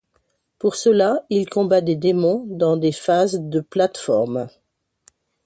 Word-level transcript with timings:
Pour 0.57 0.73
cela 0.73 1.23
il 1.29 1.47
combat 1.47 1.79
des 1.81 1.95
démons 1.95 2.47
dans 2.49 2.75
des 2.75 2.91
phases 2.91 3.39
de 3.39 3.59
plate-forme. 3.59 4.49